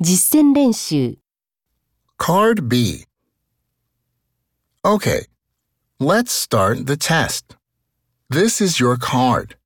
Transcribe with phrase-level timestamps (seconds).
[0.00, 1.18] 実践练习
[2.18, 3.06] Card B.
[4.84, 5.26] Okay,
[5.98, 7.56] let's start the test.
[8.30, 9.56] This is your card.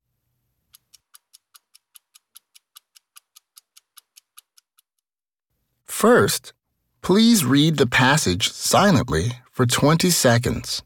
[5.84, 6.52] First,
[7.00, 10.82] please read the passage silently for 20 seconds.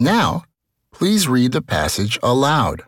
[0.00, 0.44] 'Now,
[0.92, 2.84] please read the passage aloud.